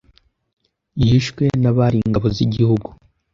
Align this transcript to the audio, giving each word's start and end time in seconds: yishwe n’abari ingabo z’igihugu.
yishwe 1.03 1.43
n’abari 1.61 1.97
ingabo 2.05 2.27
z’igihugu. 2.35 2.89